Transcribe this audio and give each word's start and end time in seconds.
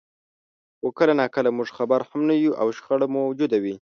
خو 0.79 0.87
کله 0.97 1.13
ناکله 1.19 1.49
موږ 1.57 1.69
خبر 1.77 1.99
هم 2.09 2.21
نه 2.29 2.35
یو 2.43 2.51
او 2.61 2.67
شخړه 2.77 3.07
موجوده 3.15 3.57
وي. 3.63 3.75